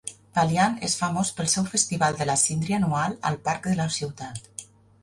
Valliant 0.35 0.77
és 0.87 0.95
famós 1.01 1.31
pel 1.41 1.49
seu 1.53 1.67
Festival 1.75 2.17
de 2.23 2.27
la 2.31 2.39
síndria 2.45 2.81
anual 2.83 3.15
al 3.33 3.41
Parc 3.51 3.71
de 3.73 3.79
la 3.83 3.91
ciutat. 4.01 4.53